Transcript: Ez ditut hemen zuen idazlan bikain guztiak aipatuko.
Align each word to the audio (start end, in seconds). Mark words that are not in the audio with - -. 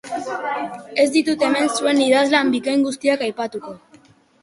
Ez 1.03 1.05
ditut 1.17 1.45
hemen 1.49 1.71
zuen 1.75 2.03
idazlan 2.09 2.53
bikain 2.59 2.89
guztiak 2.91 3.27
aipatuko. 3.31 3.81